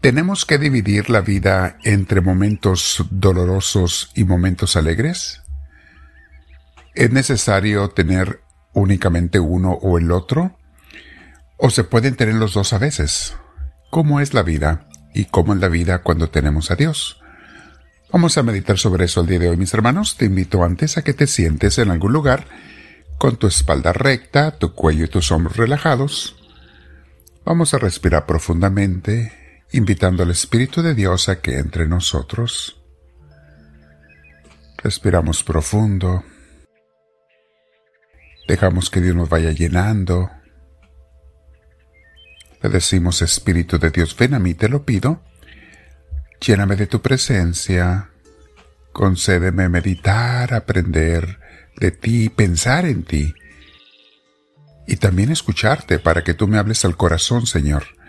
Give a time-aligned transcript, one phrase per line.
[0.00, 5.42] ¿Tenemos que dividir la vida entre momentos dolorosos y momentos alegres?
[6.94, 8.40] ¿Es necesario tener
[8.72, 10.56] únicamente uno o el otro?
[11.58, 13.36] ¿O se pueden tener los dos a veces?
[13.90, 14.88] ¿Cómo es la vida?
[15.12, 17.20] ¿Y cómo es la vida cuando tenemos a Dios?
[18.10, 20.16] Vamos a meditar sobre eso el día de hoy, mis hermanos.
[20.16, 22.46] Te invito antes a que te sientes en algún lugar
[23.18, 26.36] con tu espalda recta, tu cuello y tus hombros relajados.
[27.44, 29.39] Vamos a respirar profundamente
[29.72, 32.80] invitando al Espíritu de Dios a que entre nosotros.
[34.78, 36.24] Respiramos profundo.
[38.48, 40.30] Dejamos que Dios nos vaya llenando.
[42.62, 45.22] Le decimos, Espíritu de Dios, ven a mí, te lo pido.
[46.40, 48.10] Lléname de tu presencia.
[48.92, 51.38] Concédeme meditar, aprender
[51.76, 53.34] de ti, pensar en ti.
[54.88, 57.99] Y también escucharte para que tú me hables al corazón, Señor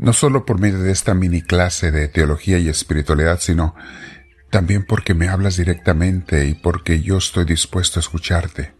[0.00, 3.74] no solo por medio de esta mini clase de teología y espiritualidad, sino
[4.48, 8.72] también porque me hablas directamente y porque yo estoy dispuesto a escucharte.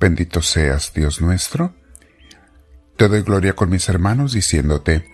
[0.00, 1.76] Bendito seas, Dios nuestro.
[2.96, 5.06] Te doy gloria con mis hermanos diciéndote,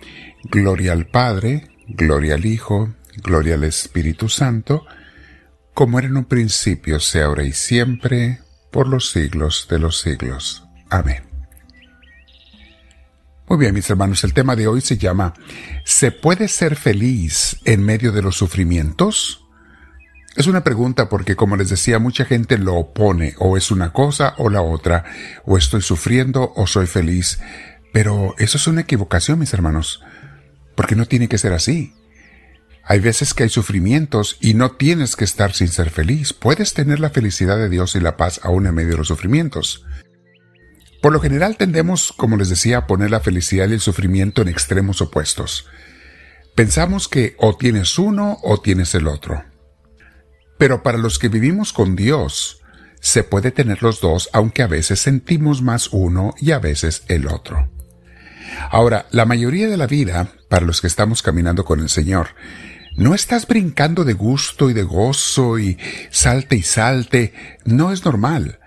[0.45, 4.87] gloria al Padre, gloria al Hijo, gloria al Espíritu Santo,
[5.75, 8.41] como era en un principio, sea ahora y siempre,
[8.72, 10.65] por los siglos de los siglos.
[10.89, 11.28] Amén.
[13.48, 15.32] Muy bien, mis hermanos, el tema de hoy se llama
[15.82, 19.46] ¿Se puede ser feliz en medio de los sufrimientos?
[20.36, 24.34] Es una pregunta porque, como les decía, mucha gente lo opone, o es una cosa
[24.36, 25.06] o la otra,
[25.46, 27.41] o estoy sufriendo o soy feliz.
[27.91, 30.02] Pero eso es una equivocación, mis hermanos,
[30.76, 31.94] porque no tiene que ser así.
[32.84, 36.34] Hay veces que hay sufrimientos y no tienes que estar sin ser feliz.
[36.34, 39.86] Puedes tener la felicidad de Dios y la paz aún en medio de los sufrimientos.
[41.00, 44.48] Por lo general tendemos, como les decía, a poner la felicidad y el sufrimiento en
[44.48, 45.66] extremos opuestos.
[46.54, 49.44] Pensamos que o tienes uno o tienes el otro.
[50.58, 52.62] Pero para los que vivimos con Dios,
[53.00, 57.28] se puede tener los dos, aunque a veces sentimos más uno y a veces el
[57.28, 57.70] otro.
[58.70, 62.31] Ahora, la mayoría de la vida, para los que estamos caminando con el Señor,
[62.97, 65.78] no estás brincando de gusto y de gozo y
[66.10, 67.32] salte y salte,
[67.64, 68.58] no es normal.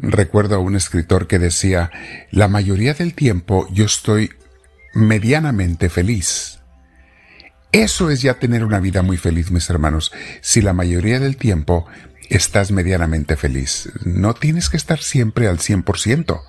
[0.00, 1.90] Recuerdo a un escritor que decía,
[2.30, 4.30] la mayoría del tiempo yo estoy
[4.94, 6.60] medianamente feliz.
[7.72, 11.86] Eso es ya tener una vida muy feliz, mis hermanos, si la mayoría del tiempo
[12.30, 13.90] estás medianamente feliz.
[14.04, 16.42] No tienes que estar siempre al 100%.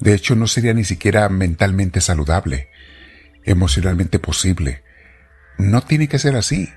[0.00, 2.70] De hecho, no sería ni siquiera mentalmente saludable,
[3.44, 4.82] emocionalmente posible.
[5.58, 6.70] No tiene que ser así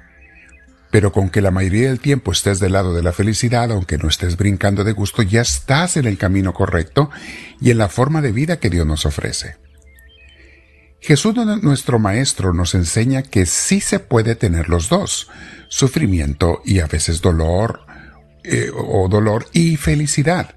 [0.96, 4.08] pero con que la mayoría del tiempo estés del lado de la felicidad, aunque no
[4.08, 7.10] estés brincando de gusto, ya estás en el camino correcto
[7.60, 9.58] y en la forma de vida que Dios nos ofrece.
[11.02, 15.30] Jesús nuestro Maestro nos enseña que sí se puede tener los dos,
[15.68, 17.82] sufrimiento y a veces dolor,
[18.46, 20.56] eh, o dolor y felicidad.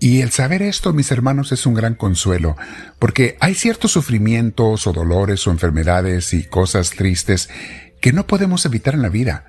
[0.00, 2.56] Y el saber esto, mis hermanos, es un gran consuelo,
[2.98, 7.50] porque hay ciertos sufrimientos o dolores o enfermedades y cosas tristes
[8.02, 9.46] que no podemos evitar en la vida.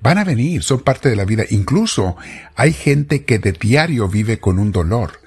[0.00, 1.44] Van a venir, son parte de la vida.
[1.50, 2.16] Incluso
[2.56, 5.20] hay gente que de diario vive con un dolor.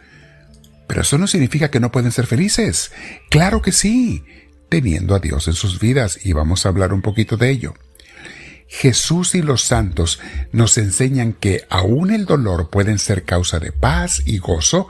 [0.87, 2.91] Pero eso no significa que no pueden ser felices.
[3.29, 4.25] Claro que sí,
[4.69, 7.75] teniendo a Dios en sus vidas, y vamos a hablar un poquito de ello.
[8.67, 10.19] Jesús y los santos
[10.51, 14.87] nos enseñan que aún el dolor pueden ser causa de paz y gozo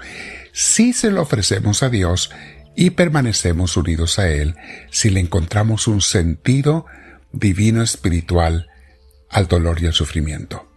[0.54, 2.32] si se lo ofrecemos a Dios
[2.78, 4.56] y permanecemos unidos a Él,
[4.90, 6.86] si le encontramos un sentido
[7.34, 8.70] divino espiritual
[9.30, 10.70] al dolor y al sufrimiento.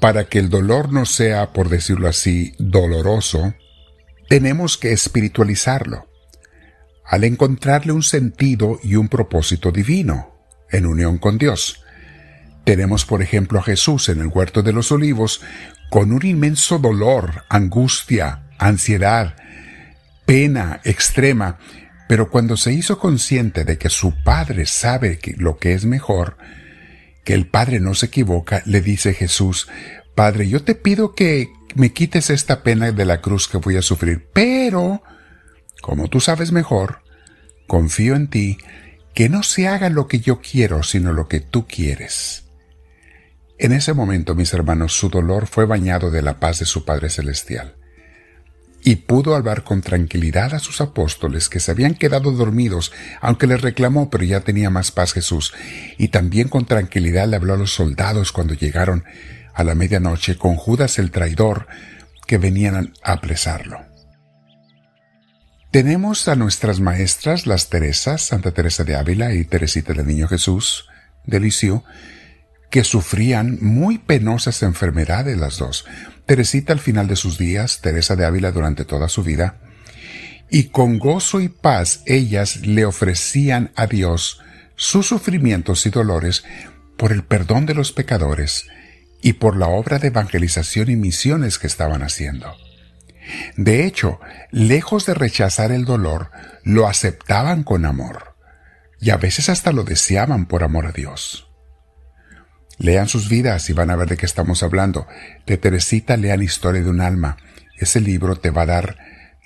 [0.00, 3.54] Para que el dolor no sea, por decirlo así, doloroso,
[4.28, 6.08] tenemos que espiritualizarlo,
[7.04, 10.34] al encontrarle un sentido y un propósito divino,
[10.70, 11.82] en unión con Dios.
[12.64, 15.40] Tenemos, por ejemplo, a Jesús en el huerto de los olivos,
[15.90, 19.36] con un inmenso dolor, angustia, ansiedad,
[20.26, 21.58] pena extrema,
[22.08, 26.38] pero cuando se hizo consciente de que su padre sabe lo que es mejor,
[27.22, 29.68] que el padre no se equivoca, le dice Jesús,
[30.14, 33.82] Padre, yo te pido que me quites esta pena de la cruz que voy a
[33.82, 35.02] sufrir, pero,
[35.80, 37.02] como tú sabes mejor,
[37.68, 38.58] confío en ti,
[39.14, 42.46] que no se haga lo que yo quiero, sino lo que tú quieres.
[43.58, 47.10] En ese momento, mis hermanos, su dolor fue bañado de la paz de su Padre
[47.10, 47.77] Celestial
[48.88, 52.90] y pudo hablar con tranquilidad a sus apóstoles que se habían quedado dormidos,
[53.20, 55.52] aunque les reclamó, pero ya tenía más paz Jesús,
[55.98, 59.04] y también con tranquilidad le habló a los soldados cuando llegaron
[59.52, 61.66] a la medianoche con Judas el traidor,
[62.26, 63.78] que venían a apresarlo.
[65.70, 70.86] Tenemos a nuestras maestras, las Teresas, Santa Teresa de Ávila y Teresita del Niño Jesús
[71.26, 71.82] de Lisieux,
[72.70, 75.86] que sufrían muy penosas enfermedades las dos.
[76.26, 79.60] Teresita al final de sus días, Teresa de Ávila durante toda su vida,
[80.50, 84.40] y con gozo y paz ellas le ofrecían a Dios
[84.76, 86.44] sus sufrimientos y dolores
[86.96, 88.66] por el perdón de los pecadores
[89.22, 92.54] y por la obra de evangelización y misiones que estaban haciendo.
[93.56, 94.20] De hecho,
[94.50, 96.30] lejos de rechazar el dolor,
[96.64, 98.36] lo aceptaban con amor,
[99.00, 101.47] y a veces hasta lo deseaban por amor a Dios.
[102.78, 105.06] Lean sus vidas y van a ver de qué estamos hablando.
[105.46, 107.36] De Teresita lean Historia de un alma.
[107.76, 108.96] Ese libro te va a dar,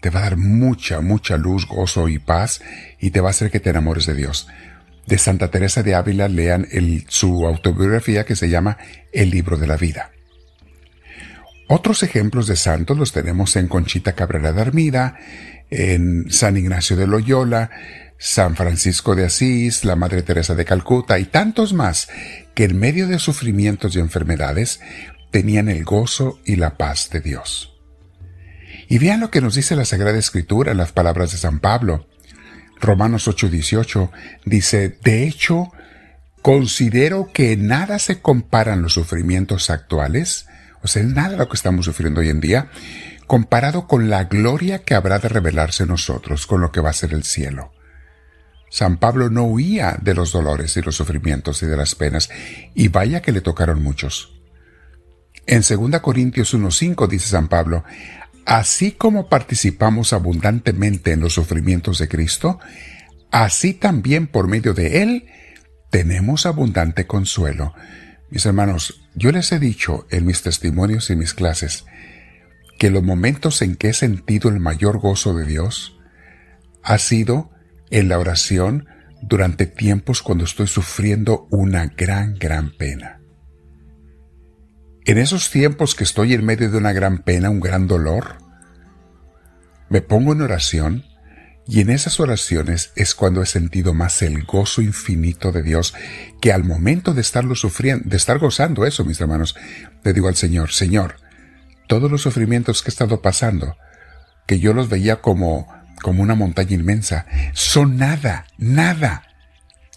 [0.01, 2.61] te va a dar mucha, mucha luz, gozo y paz
[3.01, 4.49] y te va a hacer que te enamores de Dios.
[5.07, 6.67] De Santa Teresa de Ávila lean
[7.09, 8.79] su autobiografía que se llama
[9.13, 10.11] El libro de la vida.
[11.69, 15.17] Otros ejemplos de santos los tenemos en Conchita Cabrera de Armida,
[15.71, 17.71] en San Ignacio de Loyola,
[18.25, 22.09] San Francisco de Asís, la Madre Teresa de Calcuta y tantos más
[22.55, 24.79] que en medio de sufrimientos y enfermedades
[25.33, 27.75] tenían el gozo y la paz de Dios.
[28.89, 32.07] Y vean lo que nos dice la Sagrada Escritura en las palabras de San Pablo.
[32.81, 34.13] Romanos 8:18
[34.45, 35.73] dice, de hecho,
[36.43, 40.47] considero que nada se comparan los sufrimientos actuales,
[40.81, 42.71] o sea, nada lo que estamos sufriendo hoy en día,
[43.27, 47.15] comparado con la gloria que habrá de revelarse nosotros, con lo que va a ser
[47.15, 47.73] el cielo.
[48.73, 52.31] San Pablo no huía de los dolores y los sufrimientos y de las penas,
[52.75, 54.33] y vaya que le tocaron muchos.
[55.47, 57.85] En 2 Corintios 1.5 dice San Pablo,
[58.47, 62.61] Así como participamos abundantemente en los sufrimientos de Cristo,
[63.31, 65.27] así también por medio de Él
[65.91, 67.75] tenemos abundante consuelo.
[68.31, 71.85] Mis hermanos, yo les he dicho en mis testimonios y mis clases
[72.79, 75.99] que los momentos en que he sentido el mayor gozo de Dios
[76.83, 77.52] ha sido
[77.93, 78.89] en la oración
[79.21, 83.21] durante tiempos cuando estoy sufriendo una gran, gran pena.
[85.05, 88.39] En esos tiempos que estoy en medio de una gran pena, un gran dolor,
[89.89, 91.05] me pongo en oración
[91.67, 95.95] y en esas oraciones es cuando he sentido más el gozo infinito de Dios
[96.41, 99.55] que al momento de estarlo sufriendo, de estar gozando eso, mis hermanos,
[100.03, 101.17] le digo al Señor, Señor,
[101.89, 103.77] todos los sufrimientos que he estado pasando,
[104.47, 105.69] que yo los veía como,
[106.03, 109.33] como una montaña inmensa, son nada, nada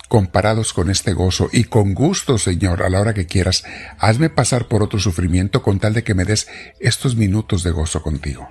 [0.08, 3.64] comparados con este gozo y con gusto, Señor, a la hora que quieras,
[4.00, 6.48] hazme pasar por otro sufrimiento con tal de que me des
[6.80, 8.48] estos minutos de gozo contigo.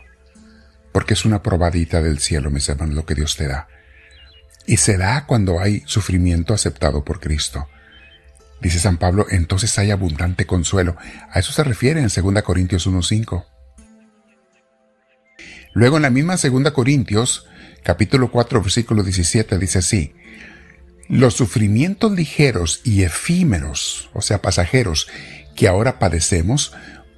[0.93, 3.69] Porque es una probadita del cielo, mis hermanos, lo que Dios te da.
[4.67, 7.69] Y se da cuando hay sufrimiento aceptado por Cristo.
[8.61, 10.97] Dice San Pablo, entonces hay abundante consuelo.
[11.31, 13.45] A eso se refiere en 2 Corintios 1.5.
[15.75, 17.47] Luego en la misma 2 Corintios,
[17.83, 20.15] capítulo 4, versículo 17, dice así,
[21.09, 25.09] los sufrimientos ligeros y efímeros, o sea, pasajeros,
[25.55, 26.73] que ahora padecemos,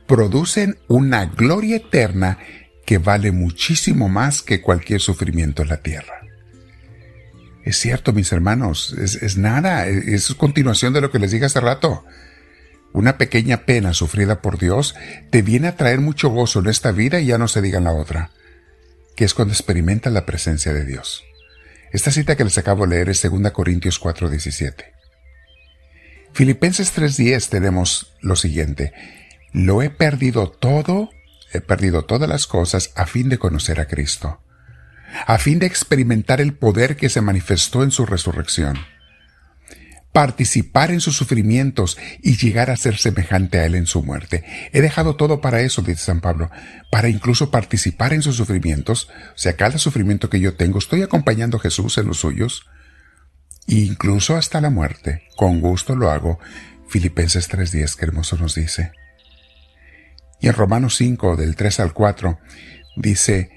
[0.06, 2.38] producen una gloria eterna
[2.84, 6.14] que vale muchísimo más que cualquier sufrimiento en la tierra.
[7.64, 12.04] Es cierto, mis hermanos, es, nada, es, continuación de lo que les dije hace rato.
[12.92, 14.94] Una pequeña pena sufrida por Dios
[15.30, 17.92] te viene a traer mucho gozo en esta vida y ya no se diga la
[17.92, 18.30] otra,
[19.16, 21.24] que es cuando experimentas la presencia de Dios.
[21.92, 24.92] Esta cita que les acabo de leer es 2 Corintios 4:17.
[26.32, 28.92] Filipenses 3:10 tenemos lo siguiente,
[29.52, 31.10] lo he perdido todo,
[31.52, 34.40] he perdido todas las cosas a fin de conocer a Cristo,
[35.26, 38.78] a fin de experimentar el poder que se manifestó en su resurrección
[40.16, 44.44] participar en sus sufrimientos y llegar a ser semejante a Él en su muerte.
[44.72, 46.50] He dejado todo para eso, dice San Pablo,
[46.90, 49.10] para incluso participar en sus sufrimientos.
[49.10, 52.64] O sea, cada sufrimiento que yo tengo, estoy acompañando a Jesús en los suyos,
[53.66, 55.24] incluso hasta la muerte.
[55.36, 56.38] Con gusto lo hago.
[56.88, 58.92] Filipenses 3.10, que hermoso nos dice.
[60.40, 62.38] Y en Romanos 5, del 3 al 4,
[62.96, 63.50] dice,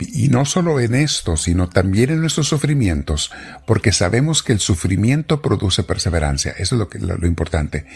[0.00, 3.30] y no solo en esto, sino también en nuestros sufrimientos,
[3.66, 6.52] porque sabemos que el sufrimiento produce perseverancia.
[6.58, 7.86] Eso es lo, lo, importante.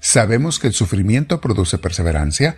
[0.00, 2.56] Sabemos que el sufrimiento produce perseverancia,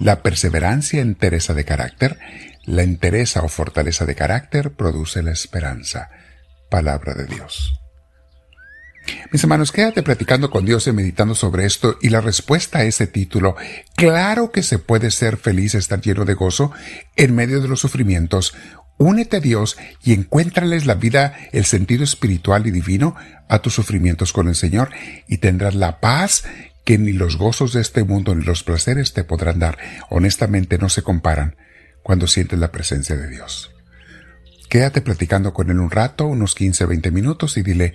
[0.00, 2.18] la perseverancia entereza de carácter,
[2.64, 6.08] la entereza o fortaleza de carácter produce la esperanza.
[6.70, 7.83] Palabra de Dios.
[9.30, 13.06] Mis hermanos, quédate platicando con Dios y meditando sobre esto y la respuesta a ese
[13.06, 13.56] título,
[13.96, 16.72] claro que se puede ser feliz, estar lleno de gozo
[17.16, 18.54] en medio de los sufrimientos.
[18.96, 23.16] Únete a Dios y encuéntrales la vida, el sentido espiritual y divino
[23.48, 24.90] a tus sufrimientos con el Señor
[25.26, 26.44] y tendrás la paz
[26.84, 29.78] que ni los gozos de este mundo ni los placeres te podrán dar.
[30.10, 31.56] Honestamente no se comparan
[32.02, 33.70] cuando sientes la presencia de Dios.
[34.68, 37.94] quédate platicando con él un rato, unos 15, 20 minutos y dile,